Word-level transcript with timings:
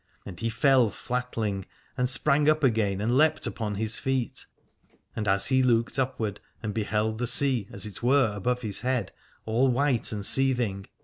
And 0.25 0.39
he 0.39 0.49
fell 0.49 0.89
flatling, 0.89 1.65
and 1.95 2.09
sprang 2.09 2.49
up 2.49 2.63
again 2.63 3.01
and 3.01 3.15
leapt 3.15 3.45
upon 3.45 3.75
his 3.75 3.99
feet: 3.99 4.47
and 5.15 5.27
he 5.47 5.61
looked 5.61 5.99
upward, 5.99 6.39
and 6.63 6.73
beheld 6.73 7.19
the 7.19 7.27
sea, 7.27 7.67
as 7.71 7.85
it 7.85 8.01
were 8.01 8.33
above 8.35 8.63
his 8.63 8.81
head, 8.81 9.11
all 9.45 9.67
white 9.69 10.11
and 10.11 10.25
seething. 10.25 10.87